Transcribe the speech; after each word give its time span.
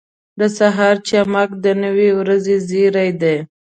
•د 0.39 0.41
سهار 0.57 0.95
چمک 1.09 1.49
د 1.63 1.65
نوې 1.83 2.09
ورځې 2.19 2.55
زېری 2.69 3.09
دی. 3.21 3.37